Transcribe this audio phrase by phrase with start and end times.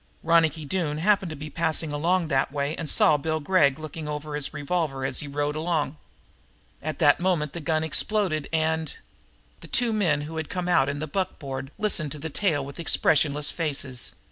[0.23, 4.33] Ronicky Doone happened to be passing along that way and saw Bill Gregg looking over
[4.33, 5.95] his revolver as he rode along.
[6.81, 8.95] At that moment the gun exploded and
[9.59, 12.79] The two men who had come out in the buckboard listened to the tale with
[12.79, 14.13] expressionless faces.